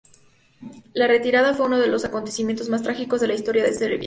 [0.93, 3.99] La retirada fue uno de los acontecimientos más trágicos en la historia de Serbia.